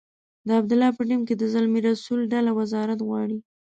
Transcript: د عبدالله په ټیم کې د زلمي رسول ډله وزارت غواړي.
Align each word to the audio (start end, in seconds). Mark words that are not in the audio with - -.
د 0.47 0.49
عبدالله 0.59 0.91
په 0.97 1.03
ټیم 1.07 1.21
کې 1.27 1.35
د 1.37 1.43
زلمي 1.53 1.79
رسول 1.89 2.19
ډله 2.33 2.51
وزارت 2.59 2.99
غواړي. 3.07 3.37